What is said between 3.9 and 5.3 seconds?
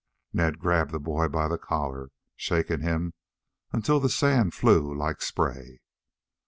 the sand flew like